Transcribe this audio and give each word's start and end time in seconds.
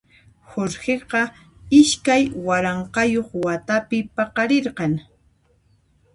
Jorgeqa 0.51 1.21
iskay 1.79 2.23
waranqayuq 2.45 3.29
watapi 3.45 3.97
paqarirqan. 4.15 4.93